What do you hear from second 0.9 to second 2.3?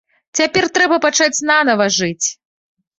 пачаць нанава жыць.